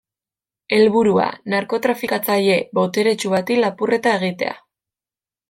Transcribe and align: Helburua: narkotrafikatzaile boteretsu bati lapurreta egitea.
Helburua: 0.77 1.27
narkotrafikatzaile 1.53 2.57
boteretsu 2.79 3.35
bati 3.35 3.59
lapurreta 3.67 4.17
egitea. 4.23 4.57